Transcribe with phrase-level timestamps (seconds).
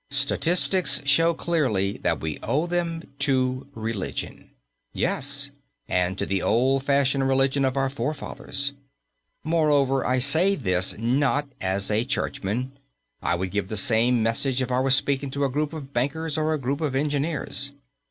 [0.09, 4.49] Statistics show clearly that we owe them to religion.
[4.93, 5.51] Yes,
[5.87, 8.73] and to the old fashioned religion of our forefathers.
[9.43, 12.71] Moreover, I say this not as a churchman.
[13.21, 16.35] I would give the same message if I were speaking to a group of bankers
[16.35, 17.71] or a group of engineers.